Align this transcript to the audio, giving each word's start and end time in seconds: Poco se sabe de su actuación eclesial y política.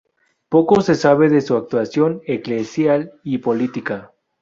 Poco 0.49 0.81
se 0.81 0.95
sabe 0.95 1.29
de 1.29 1.41
su 1.41 1.55
actuación 1.55 2.23
eclesial 2.25 3.13
y 3.23 3.37
política. 3.37 4.11